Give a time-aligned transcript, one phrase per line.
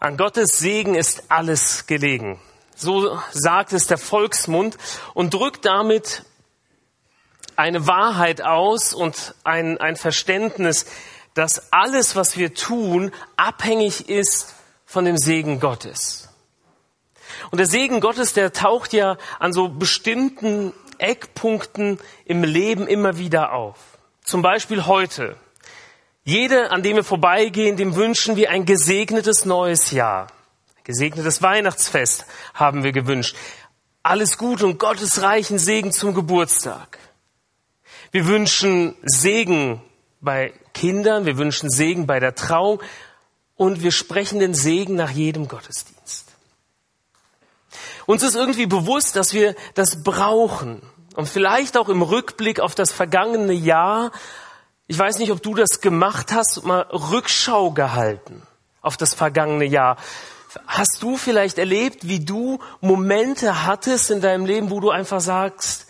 [0.00, 2.40] An Gottes Segen ist alles gelegen.
[2.76, 4.78] So sagt es der Volksmund
[5.14, 6.22] und drückt damit
[7.56, 10.86] eine Wahrheit aus und ein, ein Verständnis,
[11.34, 14.54] dass alles, was wir tun, abhängig ist
[14.86, 16.28] von dem Segen Gottes.
[17.50, 23.52] Und der Segen Gottes, der taucht ja an so bestimmten Eckpunkten im Leben immer wieder
[23.52, 23.78] auf.
[24.24, 25.36] Zum Beispiel heute.
[26.28, 30.26] Jede, an dem wir vorbeigehen, dem wünschen wir ein gesegnetes neues Jahr.
[30.84, 33.34] Gesegnetes Weihnachtsfest haben wir gewünscht.
[34.02, 36.98] Alles Gute und Gottes reichen Segen zum Geburtstag.
[38.10, 39.80] Wir wünschen Segen
[40.20, 42.82] bei Kindern, wir wünschen Segen bei der Trauung
[43.56, 46.26] und wir sprechen den Segen nach jedem Gottesdienst.
[48.04, 50.82] Uns ist irgendwie bewusst, dass wir das brauchen
[51.16, 54.12] und vielleicht auch im Rückblick auf das vergangene Jahr
[54.88, 58.42] ich weiß nicht, ob du das gemacht hast, mal Rückschau gehalten
[58.80, 59.98] auf das vergangene Jahr.
[60.66, 65.86] Hast du vielleicht erlebt, wie du Momente hattest in deinem Leben, wo du einfach sagst,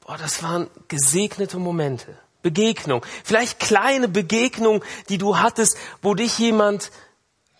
[0.00, 6.90] boah, das waren gesegnete Momente, Begegnung, vielleicht kleine Begegnungen, die du hattest, wo dich jemand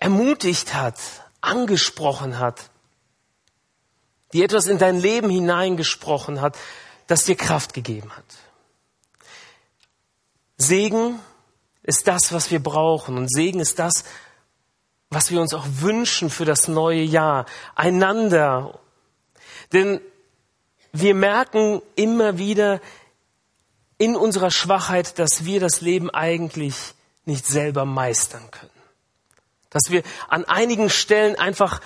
[0.00, 0.96] ermutigt hat,
[1.40, 2.68] angesprochen hat,
[4.32, 6.58] die etwas in dein Leben hineingesprochen hat,
[7.06, 8.24] das dir Kraft gegeben hat.
[10.60, 11.18] Segen
[11.82, 13.16] ist das, was wir brauchen.
[13.16, 14.04] Und Segen ist das,
[15.08, 17.46] was wir uns auch wünschen für das neue Jahr.
[17.74, 18.78] Einander.
[19.72, 20.00] Denn
[20.92, 22.80] wir merken immer wieder
[23.96, 26.74] in unserer Schwachheit, dass wir das Leben eigentlich
[27.24, 28.70] nicht selber meistern können.
[29.70, 31.80] Dass wir an einigen Stellen einfach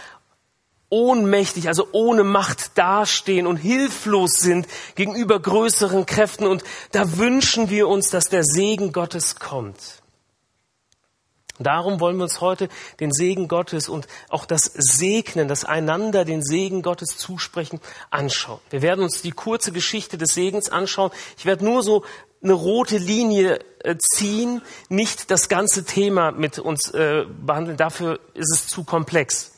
[0.95, 6.47] ohnmächtig, also ohne Macht dastehen und hilflos sind gegenüber größeren Kräften.
[6.47, 9.81] Und da wünschen wir uns, dass der Segen Gottes kommt.
[11.59, 12.69] Darum wollen wir uns heute
[13.01, 18.61] den Segen Gottes und auch das Segnen, das einander den Segen Gottes zusprechen, anschauen.
[18.70, 21.11] Wir werden uns die kurze Geschichte des Segens anschauen.
[21.36, 22.05] Ich werde nur so
[22.42, 27.77] eine rote Linie äh, ziehen, nicht das ganze Thema mit uns äh, behandeln.
[27.77, 29.54] Dafür ist es zu komplex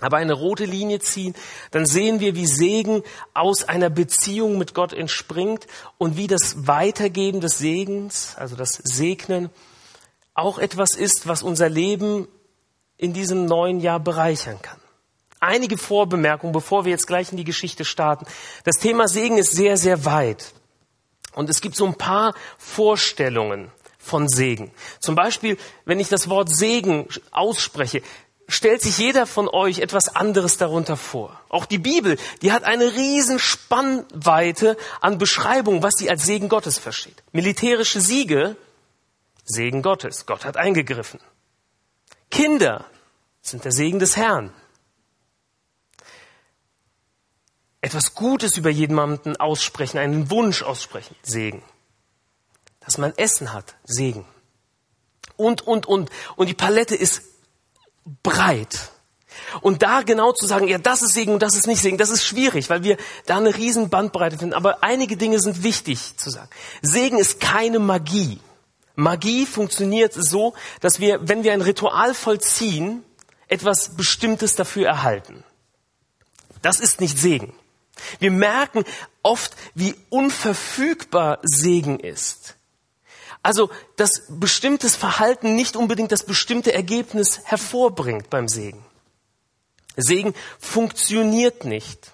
[0.00, 1.34] aber eine rote Linie ziehen,
[1.70, 3.02] dann sehen wir, wie Segen
[3.34, 5.66] aus einer Beziehung mit Gott entspringt
[5.98, 9.50] und wie das Weitergeben des Segens, also das Segnen,
[10.34, 12.28] auch etwas ist, was unser Leben
[12.96, 14.78] in diesem neuen Jahr bereichern kann.
[15.40, 18.26] Einige Vorbemerkungen, bevor wir jetzt gleich in die Geschichte starten.
[18.64, 20.52] Das Thema Segen ist sehr, sehr weit.
[21.32, 24.70] Und es gibt so ein paar Vorstellungen von Segen.
[24.98, 28.02] Zum Beispiel, wenn ich das Wort Segen ausspreche,
[28.50, 31.40] stellt sich jeder von euch etwas anderes darunter vor.
[31.48, 36.78] Auch die Bibel, die hat eine riesen Spannweite an Beschreibungen, was sie als Segen Gottes
[36.78, 37.22] versteht.
[37.32, 38.56] Militärische Siege,
[39.44, 40.26] Segen Gottes.
[40.26, 41.20] Gott hat eingegriffen.
[42.30, 42.84] Kinder
[43.42, 44.52] sind der Segen des Herrn.
[47.80, 51.62] Etwas Gutes über jemanden aussprechen, einen Wunsch aussprechen, Segen.
[52.80, 54.26] Dass man Essen hat, Segen.
[55.36, 56.10] Und, und, und.
[56.36, 57.22] Und die Palette ist
[58.22, 58.90] breit.
[59.62, 62.10] Und da genau zu sagen, ja, das ist Segen und das ist nicht Segen, das
[62.10, 62.96] ist schwierig, weil wir
[63.26, 64.54] da eine riesen Bandbreite finden.
[64.54, 66.48] Aber einige Dinge sind wichtig zu sagen.
[66.82, 68.40] Segen ist keine Magie.
[68.94, 73.02] Magie funktioniert so, dass wir, wenn wir ein Ritual vollziehen,
[73.48, 75.42] etwas Bestimmtes dafür erhalten.
[76.62, 77.54] Das ist nicht Segen.
[78.18, 78.84] Wir merken
[79.22, 82.56] oft, wie unverfügbar Segen ist.
[83.42, 88.84] Also, dass bestimmtes Verhalten nicht unbedingt das bestimmte Ergebnis hervorbringt beim Segen.
[89.96, 92.12] Segen funktioniert nicht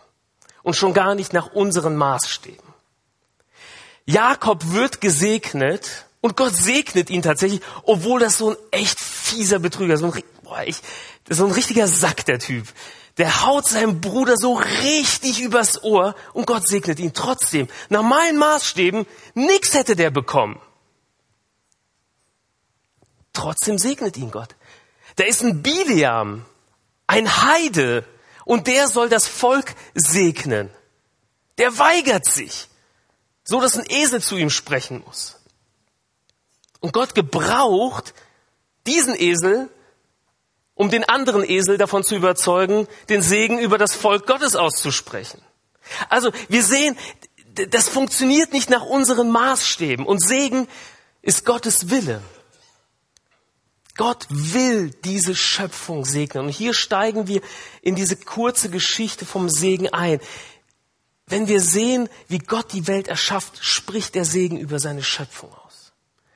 [0.63, 2.67] und schon gar nicht nach unseren Maßstäben.
[4.05, 9.97] Jakob wird gesegnet und Gott segnet ihn tatsächlich, obwohl das so ein echt fieser Betrüger,
[9.97, 10.77] so ein, boah, ich,
[11.29, 12.67] so ein richtiger Sack, der Typ.
[13.19, 17.67] Der haut seinem Bruder so richtig übers Ohr und Gott segnet ihn trotzdem.
[17.89, 20.61] Nach meinen Maßstäben, nix hätte der bekommen.
[23.37, 24.57] Trotzdem segnet ihn Gott.
[25.17, 26.47] Da ist ein Biliam,
[27.07, 28.03] ein Heide,
[28.47, 30.71] und der soll das Volk segnen.
[31.59, 32.69] Der weigert sich,
[33.45, 35.37] so dass ein Esel zu ihm sprechen muss.
[36.81, 38.15] Und Gott gebraucht
[38.87, 39.69] diesen Esel,
[40.75, 45.43] um den anderen Esel davon zu überzeugen, den Segen über das Volk Gottes auszusprechen.
[46.09, 46.97] Also wir sehen,
[47.69, 50.69] das funktioniert nicht nach unseren Maßstäben und Segen
[51.21, 52.23] ist Gottes Wille.
[53.97, 56.47] Gott will diese Schöpfung segnen.
[56.47, 57.41] Und hier steigen wir
[57.83, 60.21] in diese kurze Geschichte vom Segen ein.
[61.27, 65.93] Wenn wir sehen, wie Gott die Welt erschafft, spricht der Segen über seine Schöpfung aus.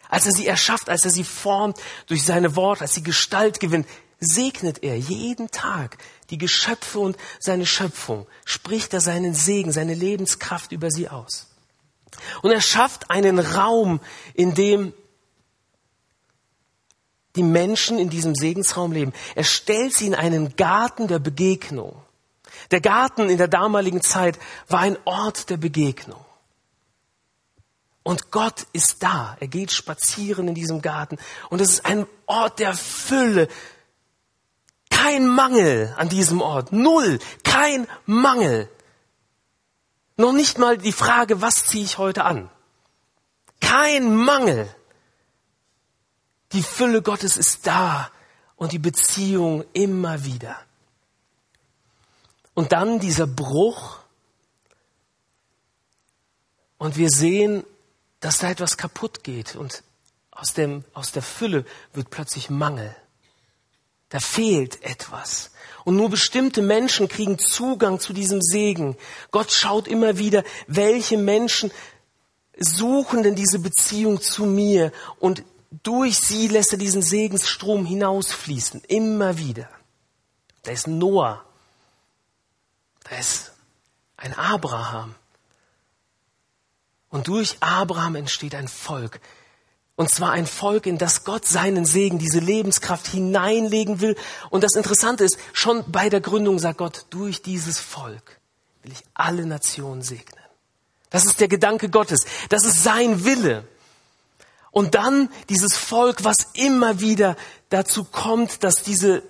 [0.08, 3.86] Als er sie erschafft, als er sie formt durch seine Worte, als sie Gestalt gewinnt,
[4.18, 5.98] segnet er jeden Tag
[6.30, 11.46] die Geschöpfe und seine Schöpfung, spricht er seinen Segen, seine Lebenskraft über sie aus.
[12.42, 14.00] Und er schafft einen Raum,
[14.34, 14.92] in dem
[17.36, 19.12] die Menschen in diesem Segensraum leben.
[19.34, 22.02] Er stellt sie in einen Garten der Begegnung.
[22.70, 24.38] Der Garten in der damaligen Zeit
[24.68, 26.24] war ein Ort der Begegnung.
[28.02, 29.36] Und Gott ist da.
[29.40, 31.18] Er geht spazieren in diesem Garten.
[31.50, 33.48] Und es ist ein Ort der Fülle.
[34.90, 36.72] Kein Mangel an diesem Ort.
[36.72, 37.18] Null.
[37.44, 38.68] Kein Mangel.
[40.16, 42.50] Noch nicht mal die Frage, was ziehe ich heute an?
[43.60, 44.68] Kein Mangel.
[46.52, 48.10] Die Fülle Gottes ist da
[48.56, 50.56] und die Beziehung immer wieder.
[52.54, 53.98] Und dann dieser Bruch.
[56.76, 57.64] Und wir sehen,
[58.20, 59.82] dass da etwas kaputt geht und
[60.30, 62.94] aus, dem, aus der Fülle wird plötzlich Mangel.
[64.08, 65.52] Da fehlt etwas.
[65.84, 68.96] Und nur bestimmte Menschen kriegen Zugang zu diesem Segen.
[69.30, 71.70] Gott schaut immer wieder, welche Menschen
[72.58, 78.82] suchen denn diese Beziehung zu mir und durch sie lässt er diesen Segensstrom hinausfließen.
[78.88, 79.68] Immer wieder.
[80.62, 81.44] Da ist Noah.
[83.04, 83.52] Da ist
[84.16, 85.14] ein Abraham.
[87.08, 89.20] Und durch Abraham entsteht ein Volk.
[89.96, 94.16] Und zwar ein Volk, in das Gott seinen Segen, diese Lebenskraft hineinlegen will.
[94.48, 98.40] Und das Interessante ist, schon bei der Gründung sagt Gott, durch dieses Volk
[98.82, 100.40] will ich alle Nationen segnen.
[101.10, 102.24] Das ist der Gedanke Gottes.
[102.48, 103.66] Das ist sein Wille.
[104.70, 107.36] Und dann dieses Volk, was immer wieder
[107.70, 109.22] dazu kommt, dass diese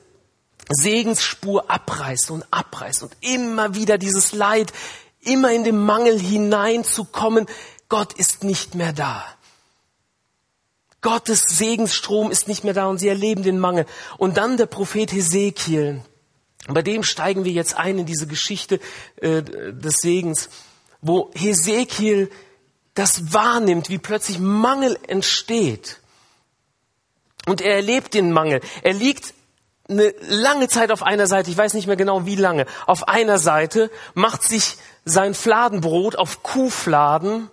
[0.69, 4.73] Segensspur abreißt und abreißt und immer wieder dieses Leid
[5.21, 7.47] immer in den Mangel hineinzukommen.
[7.89, 9.25] Gott ist nicht mehr da.
[11.03, 13.87] Gottes Segensstrom ist nicht mehr da und sie erleben den Mangel.
[14.19, 16.03] Und dann der Prophet Hesekiel.
[16.69, 18.81] Bei dem steigen wir jetzt ein in diese Geschichte
[19.17, 20.51] äh, des Segens,
[21.01, 22.31] wo Hesekiel
[22.95, 25.99] das wahrnimmt, wie plötzlich Mangel entsteht.
[27.47, 28.61] Und er erlebt den Mangel.
[28.83, 29.35] Er liegt
[29.89, 33.39] eine lange Zeit auf einer Seite, ich weiß nicht mehr genau wie lange, auf einer
[33.39, 37.51] Seite, macht sich sein Fladenbrot auf Kuhfladen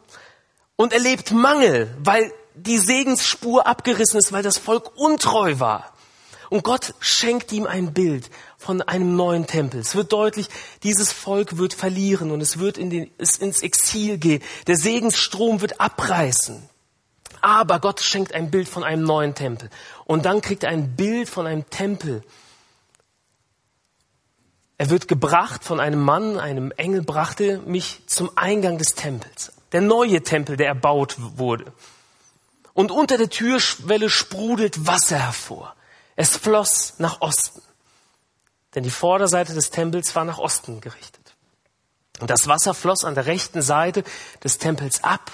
[0.76, 5.94] und erlebt Mangel, weil die Segensspur abgerissen ist, weil das Volk untreu war.
[6.50, 9.80] Und Gott schenkt ihm ein Bild von einem neuen Tempel.
[9.80, 10.48] Es wird deutlich,
[10.84, 14.42] dieses Volk wird verlieren und es wird in den, es ins Exil gehen.
[14.68, 16.70] Der Segensstrom wird abreißen.
[17.42, 19.70] Aber Gott schenkt ein Bild von einem neuen Tempel.
[20.06, 22.24] Und dann kriegt er ein Bild von einem Tempel.
[24.78, 29.52] Er wird gebracht von einem Mann, einem Engel brachte mich zum Eingang des Tempels.
[29.72, 31.74] Der neue Tempel, der erbaut wurde.
[32.74, 35.76] Und unter der Türschwelle sprudelt Wasser hervor.
[36.18, 37.62] Es floss nach Osten.
[38.76, 41.36] Denn die Vorderseite des Tempels war nach Osten gerichtet.
[42.20, 44.04] Und das Wasser floss an der rechten Seite
[44.44, 45.32] des Tempels ab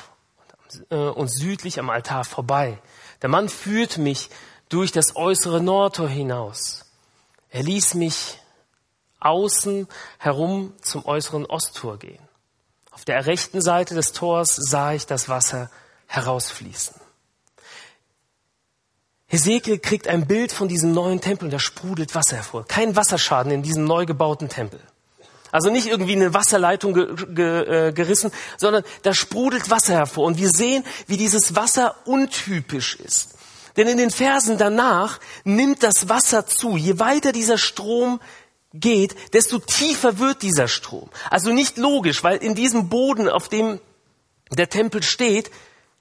[0.90, 2.78] äh, und südlich am Altar vorbei.
[3.22, 4.30] Der Mann führte mich
[4.68, 6.86] durch das äußere Nordtor hinaus.
[7.50, 8.40] Er ließ mich
[9.22, 9.88] außen
[10.18, 12.28] herum zum äußeren Osttor gehen.
[12.92, 15.72] Auf der rechten Seite des Tors sah ich das Wasser
[16.08, 17.03] herausfließen.
[19.34, 22.68] Hesekiel kriegt ein Bild von diesem neuen Tempel und da sprudelt Wasser hervor.
[22.68, 24.80] Kein Wasserschaden in diesem neu gebauten Tempel.
[25.52, 30.26] Also nicht irgendwie eine Wasserleitung ge, ge, äh, gerissen, sondern da sprudelt Wasser hervor.
[30.26, 33.34] Und wir sehen, wie dieses Wasser untypisch ist.
[33.76, 36.78] Denn in den Versen danach nimmt das Wasser zu.
[36.78, 38.20] Je weiter dieser Strom
[38.72, 41.10] geht, desto tiefer wird dieser Strom.
[41.32, 43.80] Also nicht logisch, weil in diesem Boden, auf dem
[44.52, 45.50] der Tempel steht,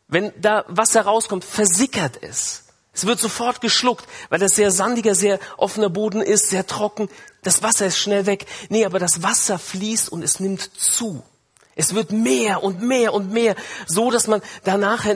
[0.06, 2.64] wenn da Wasser rauskommt, versickert es.
[2.94, 7.08] Es wird sofort geschluckt, weil das sehr sandiger, sehr offener Boden ist, sehr trocken.
[7.42, 8.46] Das Wasser ist schnell weg.
[8.68, 11.22] Nee, aber das Wasser fließt und es nimmt zu.
[11.74, 13.56] Es wird mehr und mehr und mehr,
[13.86, 15.06] so dass man danach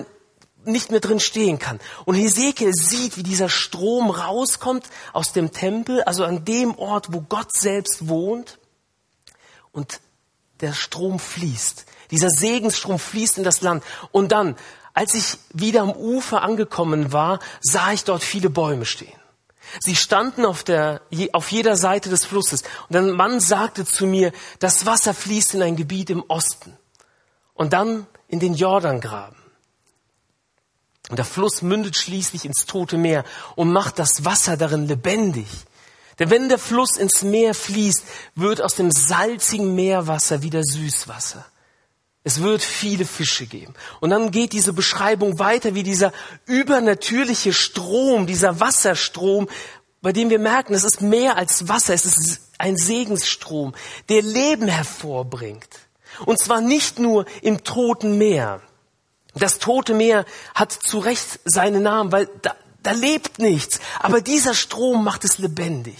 [0.64, 1.78] nicht mehr drin stehen kann.
[2.06, 7.20] Und Hesekiel sieht, wie dieser Strom rauskommt aus dem Tempel, also an dem Ort, wo
[7.20, 8.58] Gott selbst wohnt.
[9.70, 10.00] Und
[10.60, 11.84] der Strom fließt.
[12.10, 13.84] Dieser Segensstrom fließt in das Land.
[14.10, 14.56] Und dann
[14.96, 19.20] als ich wieder am Ufer angekommen war, sah ich dort viele Bäume stehen.
[19.78, 21.02] Sie standen auf, der,
[21.34, 22.62] auf jeder Seite des Flusses.
[22.88, 26.74] Und ein Mann sagte zu mir, das Wasser fließt in ein Gebiet im Osten
[27.52, 29.36] und dann in den Jordangraben.
[31.10, 33.24] Und der Fluss mündet schließlich ins Tote Meer
[33.54, 35.46] und macht das Wasser darin lebendig.
[36.18, 38.02] Denn wenn der Fluss ins Meer fließt,
[38.34, 41.44] wird aus dem salzigen Meerwasser wieder Süßwasser.
[42.26, 43.74] Es wird viele Fische geben.
[44.00, 46.12] Und dann geht diese Beschreibung weiter, wie dieser
[46.46, 49.46] übernatürliche Strom, dieser Wasserstrom
[50.06, 53.74] bei dem wir merken, es ist mehr als Wasser, es ist ein Segensstrom,
[54.08, 55.68] der Leben hervorbringt.
[56.24, 58.62] Und zwar nicht nur im toten Meer.
[59.34, 62.54] Das tote Meer hat zu Recht seinen Namen, weil da,
[62.84, 63.80] da lebt nichts.
[63.98, 65.98] Aber dieser Strom macht es lebendig.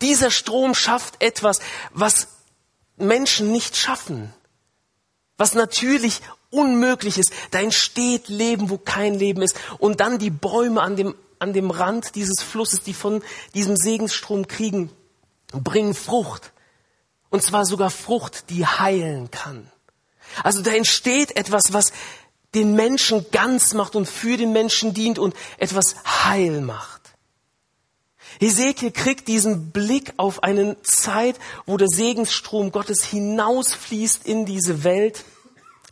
[0.00, 1.60] Dieser Strom schafft etwas,
[1.92, 2.26] was
[2.96, 4.34] Menschen nicht schaffen.
[5.36, 6.20] Was natürlich
[6.50, 7.32] unmöglich ist.
[7.50, 9.56] Da entsteht Leben, wo kein Leben ist.
[9.78, 13.22] Und dann die Bäume an dem, an dem Rand dieses Flusses, die von
[13.54, 14.90] diesem Segensstrom kriegen,
[15.52, 16.52] bringen Frucht.
[17.30, 19.70] Und zwar sogar Frucht, die heilen kann.
[20.42, 21.92] Also da entsteht etwas, was
[22.54, 27.01] den Menschen ganz macht und für den Menschen dient und etwas heil macht.
[28.42, 35.24] Hesekiel kriegt diesen Blick auf eine Zeit, wo der Segensstrom Gottes hinausfließt in diese Welt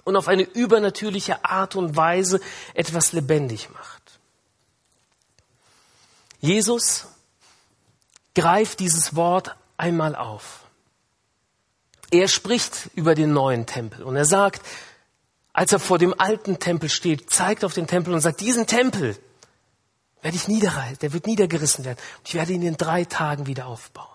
[0.03, 2.41] und auf eine übernatürliche Art und Weise
[2.75, 4.19] etwas lebendig macht.
[6.41, 7.07] Jesus
[8.35, 10.65] greift dieses Wort einmal auf.
[12.11, 14.67] Er spricht über den neuen Tempel und er sagt,
[15.53, 19.17] als er vor dem alten Tempel steht, zeigt auf den Tempel und sagt, diesen Tempel
[20.23, 23.67] werde ich niederreißen, der wird niedergerissen werden und ich werde ihn in drei Tagen wieder
[23.67, 24.07] aufbauen.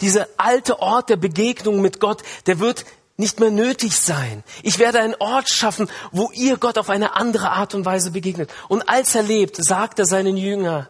[0.00, 2.84] Dieser alte Ort der Begegnung mit Gott, der wird
[3.16, 4.44] nicht mehr nötig sein.
[4.62, 8.50] Ich werde einen Ort schaffen, wo ihr Gott auf eine andere Art und Weise begegnet.
[8.68, 10.88] Und als er lebt, sagt er seinen Jünger,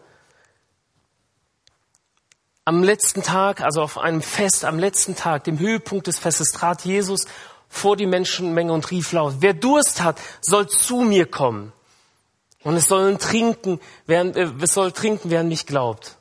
[2.65, 6.85] am letzten Tag, also auf einem Fest, am letzten Tag, dem Höhepunkt des Festes, trat
[6.85, 7.25] Jesus
[7.67, 11.73] vor die Menschenmenge und rief laut, wer Durst hat, soll zu mir kommen.
[12.63, 16.17] Und es sollen trinken, während, äh, es soll trinken, wer an mich glaubt.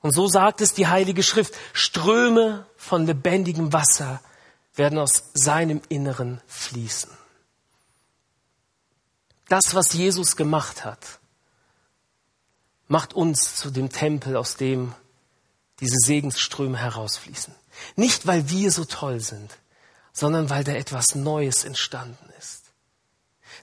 [0.00, 4.20] Und so sagt es die Heilige Schrift, Ströme von lebendigem Wasser
[4.74, 7.10] werden aus seinem Inneren fließen.
[9.48, 11.18] Das, was Jesus gemacht hat,
[12.88, 14.94] macht uns zu dem Tempel, aus dem
[15.80, 17.54] diese Segensströme herausfließen.
[17.96, 19.56] Nicht, weil wir so toll sind,
[20.12, 22.25] sondern weil da etwas Neues entstanden.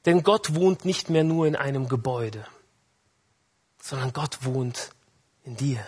[0.06, 2.46] Denn Gott wohnt nicht mehr nur in einem Gebäude,
[3.82, 4.92] sondern Gott wohnt
[5.44, 5.86] in dir.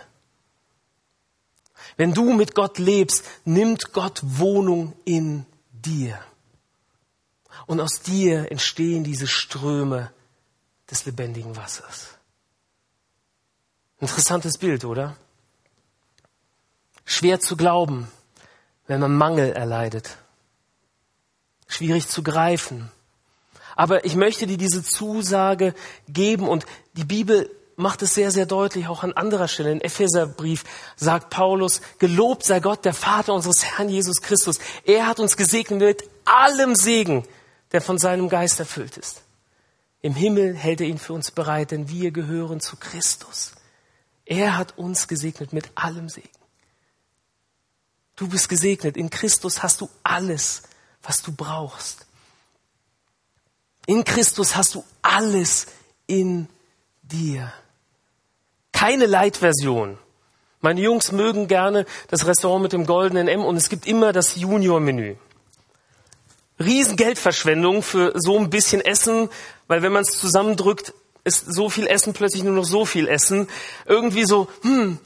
[1.98, 6.20] Wenn du mit Gott lebst, nimmt Gott Wohnung in dir.
[7.68, 10.12] Und aus dir entstehen diese Ströme
[10.90, 12.10] des lebendigen Wassers.
[14.00, 15.16] Interessantes Bild, oder?
[17.06, 18.12] Schwer zu glauben,
[18.88, 20.18] wenn man Mangel erleidet.
[21.68, 22.92] Schwierig zu greifen.
[23.76, 25.74] Aber ich möchte dir diese Zusage
[26.08, 29.72] geben und die Bibel macht es sehr, sehr deutlich, auch an anderer Stelle.
[29.72, 30.64] In Epheserbrief
[30.96, 34.60] sagt Paulus, gelobt sei Gott, der Vater unseres Herrn Jesus Christus.
[34.86, 37.26] Er hat uns gesegnet mit allem Segen,
[37.72, 39.22] der von seinem Geist erfüllt ist.
[40.02, 43.54] Im Himmel hält er ihn für uns bereit, denn wir gehören zu Christus.
[44.26, 46.30] Er hat uns gesegnet mit allem Segen.
[48.16, 48.98] Du bist gesegnet.
[48.98, 50.64] In Christus hast du alles,
[51.04, 52.05] was du brauchst.
[53.88, 55.68] In Christus hast du alles
[56.08, 56.48] in
[57.04, 57.52] dir.
[58.72, 59.98] Keine Light-Version.
[60.62, 64.36] Meine Jungs mögen gerne das Restaurant mit dem goldenen M und es gibt immer das
[64.36, 65.16] Junior-Menü.
[66.60, 69.30] Riesengeldverschwendung für so ein bisschen Essen,
[69.68, 73.48] weil wenn man es zusammendrückt, ist so viel Essen plötzlich nur noch so viel Essen.
[73.86, 75.00] Irgendwie so, hm.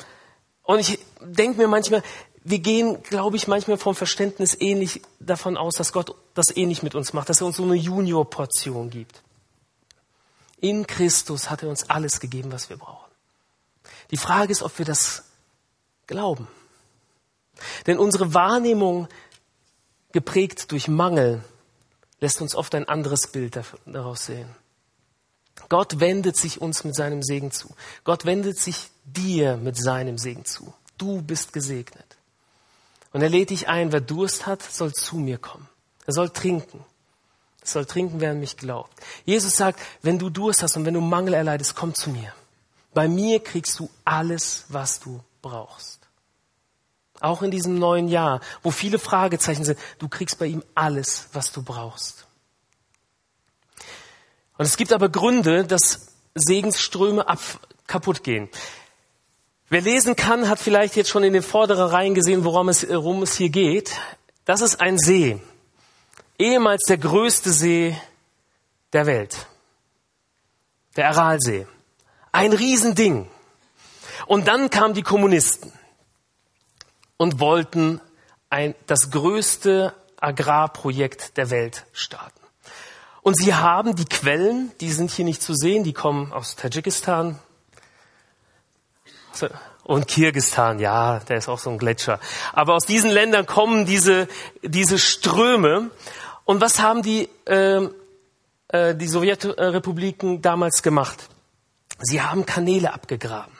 [0.63, 2.03] Und ich denke mir manchmal,
[2.43, 6.95] wir gehen, glaube ich, manchmal vom Verständnis ähnlich davon aus, dass Gott das ähnlich mit
[6.95, 9.21] uns macht, dass er uns so eine Junior-Portion gibt.
[10.61, 13.09] In Christus hat er uns alles gegeben, was wir brauchen.
[14.11, 15.23] Die Frage ist, ob wir das
[16.07, 16.47] glauben.
[17.87, 19.07] Denn unsere Wahrnehmung,
[20.11, 21.43] geprägt durch Mangel,
[22.19, 24.49] lässt uns oft ein anderes Bild daraus sehen.
[25.67, 27.69] Gott wendet sich uns mit seinem Segen zu.
[28.03, 30.73] Gott wendet sich dir mit seinem Segen zu.
[30.97, 32.18] Du bist gesegnet.
[33.11, 35.67] Und er lädt dich ein, wer Durst hat, soll zu mir kommen.
[36.05, 36.83] Er soll trinken.
[37.61, 38.93] Er soll trinken, wer an mich glaubt.
[39.25, 42.33] Jesus sagt, wenn du Durst hast und wenn du Mangel erleidest, komm zu mir.
[42.93, 45.99] Bei mir kriegst du alles, was du brauchst.
[47.19, 51.51] Auch in diesem neuen Jahr, wo viele Fragezeichen sind, du kriegst bei ihm alles, was
[51.51, 52.25] du brauchst.
[54.57, 57.39] Und es gibt aber Gründe, dass Segensströme ab,
[57.87, 58.49] kaputt gehen.
[59.69, 63.21] Wer lesen kann, hat vielleicht jetzt schon in den vorderen Reihen gesehen, worum es, worum
[63.21, 63.95] es hier geht.
[64.45, 65.39] Das ist ein See.
[66.39, 67.95] Ehemals der größte See
[68.93, 69.45] der Welt.
[70.95, 71.67] Der Aralsee.
[72.31, 73.29] Ein Riesending.
[74.25, 75.71] Und dann kamen die Kommunisten
[77.17, 78.01] und wollten
[78.49, 82.39] ein, das größte Agrarprojekt der Welt starten.
[83.21, 87.37] Und sie haben die Quellen, die sind hier nicht zu sehen, die kommen aus Tadschikistan,
[89.83, 92.19] Und Kirgistan, ja, der ist auch so ein Gletscher.
[92.53, 94.27] Aber aus diesen Ländern kommen diese,
[94.61, 95.89] diese Ströme.
[96.45, 97.87] Und was haben die, äh,
[98.67, 101.29] äh, die Sowjetrepubliken damals gemacht?
[102.01, 103.53] Sie haben Kanäle abgegraben.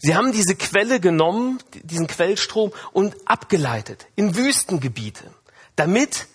[0.00, 5.24] Sie haben diese Quelle genommen, diesen Quellstrom und abgeleitet in Wüstengebiete,
[5.76, 6.26] damit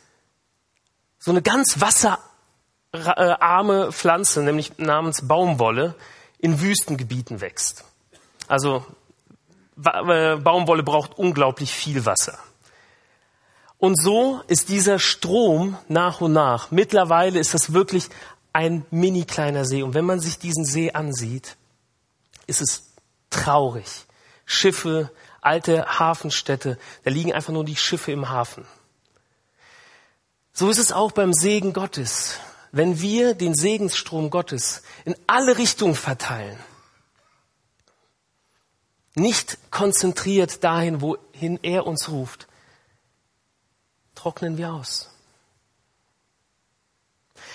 [1.19, 1.79] so eine ganz
[2.91, 5.95] wasserarme Pflanze, nämlich namens Baumwolle,
[6.39, 7.85] in Wüstengebieten wächst.
[8.47, 8.85] Also
[9.83, 12.37] äh, Baumwolle braucht unglaublich viel Wasser.
[13.77, 16.71] Und so ist dieser Strom nach und nach.
[16.71, 18.07] Mittlerweile ist das wirklich
[18.53, 19.83] ein mini kleiner See.
[19.83, 21.57] Und wenn man sich diesen See ansieht,
[22.47, 22.93] ist es
[23.29, 24.05] traurig.
[24.45, 28.65] Schiffe, alte Hafenstädte, da liegen einfach nur die Schiffe im Hafen.
[30.53, 32.35] So ist es auch beim Segen Gottes.
[32.71, 36.57] Wenn wir den Segensstrom Gottes in alle Richtungen verteilen,
[39.15, 42.47] nicht konzentriert dahin, wohin er uns ruft,
[44.15, 45.09] trocknen wir aus.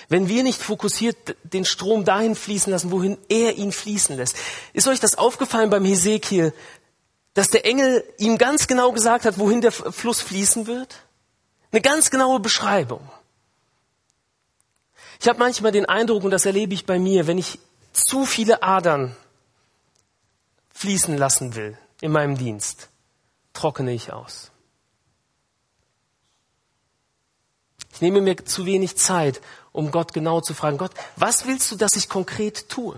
[0.07, 4.35] Wenn wir nicht fokussiert den Strom dahin fließen lassen, wohin er ihn fließen lässt.
[4.73, 6.53] Ist euch das aufgefallen beim Hesekiel,
[7.33, 11.03] dass der Engel ihm ganz genau gesagt hat, wohin der Fluss fließen wird?
[11.71, 13.07] Eine ganz genaue Beschreibung.
[15.21, 17.59] Ich habe manchmal den Eindruck, und das erlebe ich bei mir, wenn ich
[17.93, 19.15] zu viele Adern
[20.79, 22.87] fließen lassen will in meinem Dienst,
[23.51, 24.49] trockene ich aus.
[27.91, 29.41] Ich nehme mir zu wenig Zeit,
[29.73, 32.95] um Gott genau zu fragen, Gott, was willst du, dass ich konkret tue?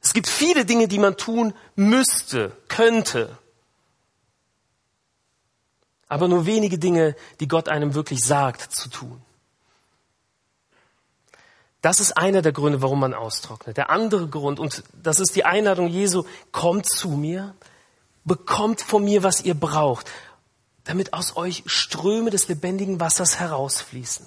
[0.00, 3.36] Es gibt viele Dinge, die man tun müsste, könnte,
[6.06, 9.20] aber nur wenige Dinge, die Gott einem wirklich sagt zu tun.
[11.84, 13.76] Das ist einer der Gründe, warum man austrocknet.
[13.76, 17.54] Der andere Grund, und das ist die Einladung Jesu, kommt zu mir,
[18.24, 20.10] bekommt von mir, was ihr braucht,
[20.84, 24.24] damit aus euch Ströme des lebendigen Wassers herausfließen.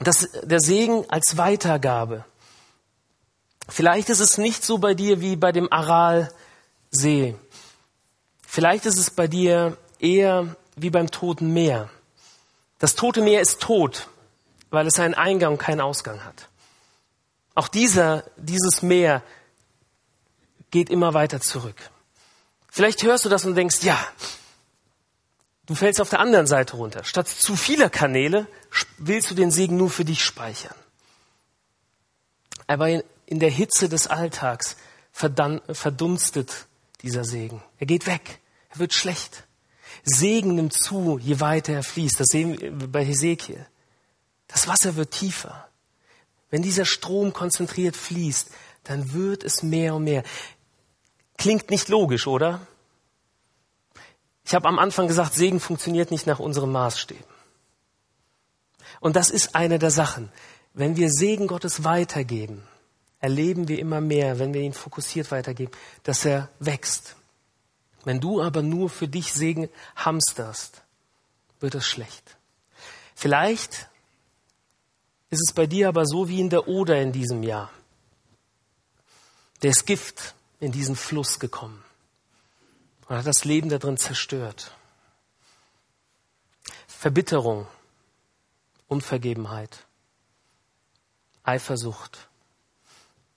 [0.00, 2.24] Das, der Segen als Weitergabe.
[3.68, 7.36] Vielleicht ist es nicht so bei dir wie bei dem Aralsee.
[8.44, 11.90] Vielleicht ist es bei dir eher wie beim Toten Meer.
[12.80, 14.08] Das Tote Meer ist tot
[14.74, 16.48] weil es einen Eingang und keinen Ausgang hat.
[17.54, 19.22] Auch dieser, dieses Meer
[20.70, 21.76] geht immer weiter zurück.
[22.68, 23.98] Vielleicht hörst du das und denkst, ja,
[25.66, 27.04] du fällst auf der anderen Seite runter.
[27.04, 28.48] Statt zu vieler Kanäle
[28.98, 30.74] willst du den Segen nur für dich speichern.
[32.66, 32.88] Aber
[33.26, 34.76] in der Hitze des Alltags
[35.12, 36.66] verdunstet
[37.02, 37.62] dieser Segen.
[37.78, 38.40] Er geht weg.
[38.70, 39.44] Er wird schlecht.
[40.02, 42.18] Segen nimmt zu, je weiter er fließt.
[42.18, 43.64] Das sehen wir bei Hesekiel.
[44.54, 45.66] Das Wasser wird tiefer.
[46.48, 48.52] Wenn dieser Strom konzentriert fließt,
[48.84, 50.22] dann wird es mehr und mehr.
[51.36, 52.64] Klingt nicht logisch, oder?
[54.44, 57.24] Ich habe am Anfang gesagt, Segen funktioniert nicht nach unseren Maßstäben.
[59.00, 60.30] Und das ist eine der Sachen.
[60.72, 62.62] Wenn wir Segen Gottes weitergeben,
[63.18, 65.72] erleben wir immer mehr, wenn wir ihn fokussiert weitergeben,
[66.04, 67.16] dass er wächst.
[68.04, 70.82] Wenn du aber nur für dich Segen hamsterst,
[71.58, 72.36] wird es schlecht.
[73.16, 73.88] Vielleicht
[75.34, 77.70] ist es bei dir aber so wie in der Oder in diesem Jahr.
[79.62, 81.82] Der ist Gift in diesen Fluss gekommen
[83.08, 84.72] und hat das Leben da drin zerstört.
[86.86, 87.66] Verbitterung,
[88.88, 89.84] Unvergebenheit,
[91.42, 92.28] Eifersucht,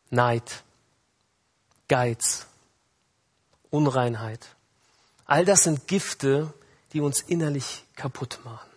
[0.10, 0.64] Neid,
[1.90, 2.48] Geiz,
[3.70, 4.56] Unreinheit.
[5.26, 6.54] All das sind Gifte,
[6.94, 8.70] die uns innerlich kaputt machen.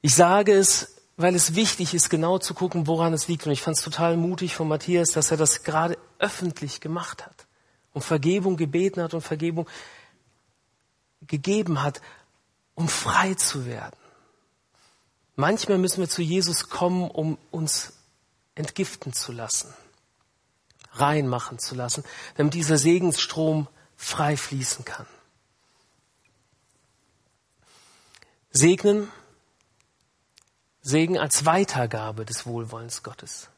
[0.00, 3.46] Ich sage es, weil es wichtig ist, genau zu gucken, woran es liegt.
[3.46, 7.46] Und ich fand es total mutig von Matthias, dass er das gerade öffentlich gemacht hat
[7.92, 9.68] und Vergebung gebeten hat und Vergebung
[11.26, 12.00] gegeben hat,
[12.74, 13.96] um frei zu werden.
[15.34, 17.92] Manchmal müssen wir zu Jesus kommen, um uns
[18.54, 19.72] entgiften zu lassen,
[20.92, 22.04] reinmachen zu lassen,
[22.36, 25.06] damit dieser Segensstrom frei fließen kann.
[28.50, 29.08] Segnen
[30.82, 33.48] Segen als Weitergabe des Wohlwollens Gottes.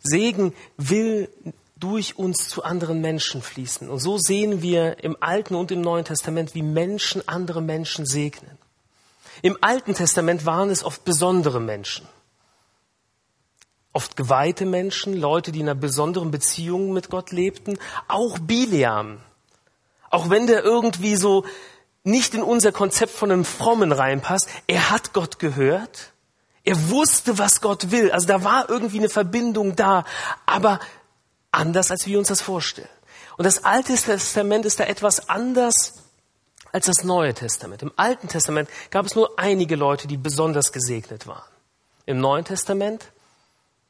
[0.00, 1.28] Segen will
[1.76, 3.90] durch uns zu anderen Menschen fließen.
[3.90, 8.58] Und so sehen wir im Alten und im Neuen Testament, wie Menschen andere Menschen segnen.
[9.42, 12.08] Im Alten Testament waren es oft besondere Menschen.
[13.92, 17.78] Oft geweihte Menschen, Leute, die in einer besonderen Beziehung mit Gott lebten.
[18.08, 19.20] Auch Bileam.
[20.10, 21.44] Auch wenn der irgendwie so
[22.02, 26.13] nicht in unser Konzept von einem Frommen reinpasst, er hat Gott gehört
[26.64, 28.10] er wusste, was Gott will.
[28.10, 30.04] Also da war irgendwie eine Verbindung da.
[30.46, 30.80] Aber
[31.50, 32.88] anders, als wir uns das vorstellen.
[33.36, 35.94] Und das Alte Testament ist da etwas anders
[36.72, 37.82] als das Neue Testament.
[37.82, 41.48] Im Alten Testament gab es nur einige Leute, die besonders gesegnet waren.
[42.06, 43.12] Im Neuen Testament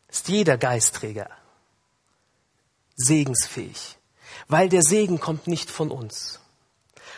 [0.08, 1.28] ist jeder Geistträger
[2.96, 3.96] segensfähig,
[4.48, 6.40] weil der Segen kommt nicht von uns.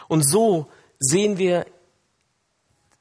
[0.08, 1.66] Und so sehen wir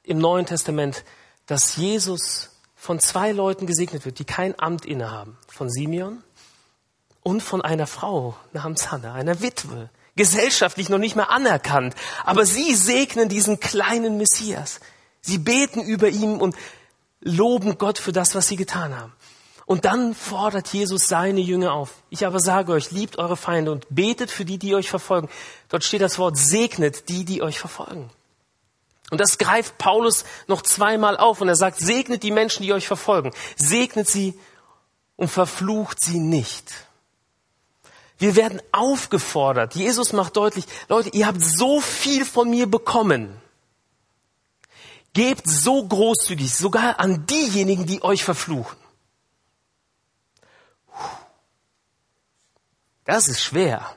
[0.02, 1.04] im Neuen Testament,
[1.46, 5.36] dass Jesus von zwei Leuten gesegnet wird, die kein Amt innehaben.
[5.48, 6.22] Von Simeon
[7.22, 11.94] und von einer Frau namens Hannah, einer Witwe, gesellschaftlich noch nicht mehr anerkannt.
[12.24, 14.80] Aber sie segnen diesen kleinen Messias.
[15.20, 16.54] Sie beten über ihn und
[17.20, 19.12] loben Gott für das, was sie getan haben.
[19.66, 21.90] Und dann fordert Jesus seine Jünger auf.
[22.08, 25.28] Ich aber sage euch, liebt eure Feinde und betet für die, die euch verfolgen.
[25.68, 28.08] Dort steht das Wort, segnet die, die euch verfolgen.
[29.10, 32.86] Und das greift Paulus noch zweimal auf und er sagt, segnet die Menschen, die euch
[32.86, 33.30] verfolgen.
[33.56, 34.38] Segnet sie
[35.16, 36.72] und verflucht sie nicht.
[38.18, 39.74] Wir werden aufgefordert.
[39.74, 43.40] Jesus macht deutlich, Leute, ihr habt so viel von mir bekommen.
[45.12, 48.76] Gebt so großzügig, sogar an diejenigen, die euch verfluchen.
[53.04, 53.96] Das ist schwer.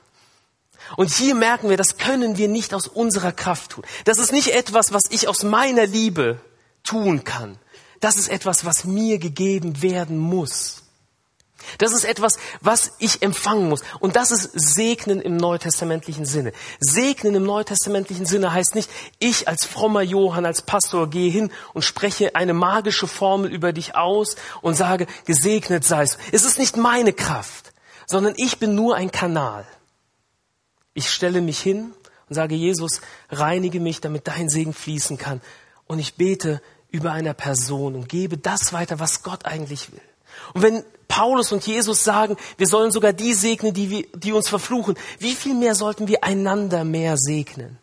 [0.96, 3.84] Und hier merken wir, das können wir nicht aus unserer Kraft tun.
[4.04, 6.40] Das ist nicht etwas, was ich aus meiner Liebe
[6.84, 7.58] tun kann.
[8.00, 10.80] Das ist etwas, was mir gegeben werden muss.
[11.78, 13.82] Das ist etwas, was ich empfangen muss.
[14.00, 16.52] Und das ist Segnen im neutestamentlichen Sinne.
[16.80, 21.82] Segnen im neutestamentlichen Sinne heißt nicht, ich als frommer Johann, als Pastor gehe hin und
[21.82, 26.18] spreche eine magische Formel über dich aus und sage, gesegnet seist.
[26.32, 27.72] Es ist nicht meine Kraft,
[28.06, 29.66] sondern ich bin nur ein Kanal.
[30.94, 31.92] Ich stelle mich hin
[32.28, 33.00] und sage, Jesus,
[33.30, 35.40] reinige mich, damit dein Segen fließen kann.
[35.86, 40.00] Und ich bete über einer Person und gebe das weiter, was Gott eigentlich will.
[40.54, 44.48] Und wenn Paulus und Jesus sagen, wir sollen sogar die segnen, die, wir, die uns
[44.48, 47.78] verfluchen, wie viel mehr sollten wir einander mehr segnen?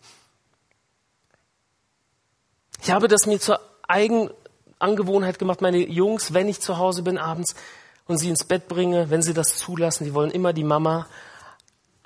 [2.82, 7.56] Ich habe das mir zur Eigenangewohnheit gemacht, meine Jungs, wenn ich zu Hause bin abends
[8.06, 11.08] und sie ins Bett bringe, wenn sie das zulassen, die wollen immer die Mama,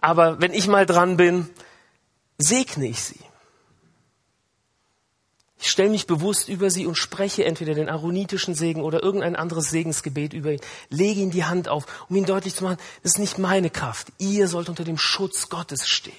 [0.02, 1.48] aber wenn ich mal dran bin,
[2.38, 3.20] segne ich sie.
[5.60, 9.70] Ich stelle mich bewusst über sie und spreche entweder den aaronitischen Segen oder irgendein anderes
[9.70, 13.20] Segensgebet über ihn, lege ihm die Hand auf, um ihm deutlich zu machen, das ist
[13.20, 14.12] nicht meine Kraft.
[14.18, 16.16] Ihr sollt unter dem Schutz Gottes stehen.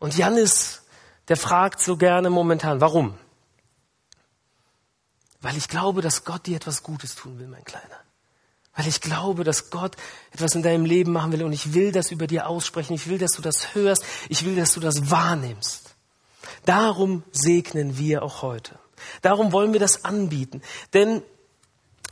[0.00, 0.82] Und Jannis,
[1.28, 3.16] der fragt so gerne momentan, warum?
[5.40, 8.00] Weil ich glaube, dass Gott dir etwas Gutes tun will, mein Kleiner.
[8.76, 9.96] Weil ich glaube, dass Gott
[10.32, 12.92] etwas in deinem Leben machen will und ich will das über dir aussprechen.
[12.92, 14.04] Ich will, dass du das hörst.
[14.28, 15.94] Ich will, dass du das wahrnimmst.
[16.66, 18.78] Darum segnen wir auch heute.
[19.22, 20.62] Darum wollen wir das anbieten.
[20.92, 21.22] Denn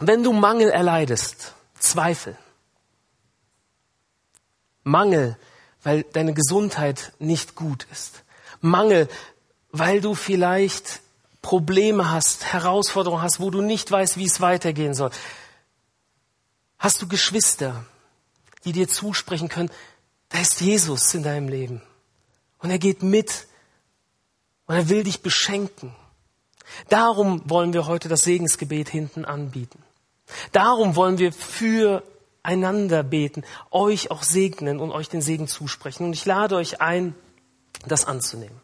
[0.01, 2.37] wenn du Mangel erleidest, Zweifel,
[4.85, 5.37] Mangel,
[5.83, 8.23] weil deine Gesundheit nicht gut ist,
[8.61, 9.09] Mangel,
[9.71, 11.01] weil du vielleicht
[11.43, 15.11] Probleme hast, Herausforderungen hast, wo du nicht weißt, wie es weitergehen soll,
[16.85, 17.87] Hast du Geschwister,
[18.67, 19.71] die dir zusprechen können,
[20.29, 21.81] da ist Jesus in deinem Leben.
[22.59, 23.47] Und er geht mit
[24.67, 25.97] und er will dich beschenken.
[26.91, 29.83] Darum wollen wir heute das Segensgebet hinten anbieten.
[30.53, 32.03] Darum wollen wir für
[32.43, 36.05] einander beten, euch auch segnen und euch den Segen zusprechen.
[36.05, 37.15] Und ich lade euch ein,
[37.87, 38.61] das anzunehmen.